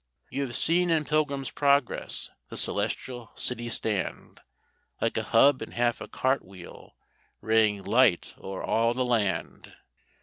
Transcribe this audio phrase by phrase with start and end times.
[0.31, 4.41] You have seen in Pilgrim's Progress the Celestial City stand
[4.99, 6.95] Like a hub in half a cart wheel
[7.39, 9.75] raying light o'er all the land.